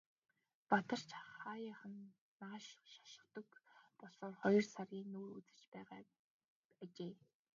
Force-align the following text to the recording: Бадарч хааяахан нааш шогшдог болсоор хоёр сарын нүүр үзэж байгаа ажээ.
Бадарч 0.69 1.09
хааяахан 1.41 1.95
нааш 2.39 2.65
шогшдог 3.11 3.49
болсоор 3.99 4.33
хоёр 4.43 4.65
сарын 4.73 5.07
нүүр 5.11 5.31
үзэж 5.39 5.61
байгаа 5.73 6.01
ажээ. 6.83 7.13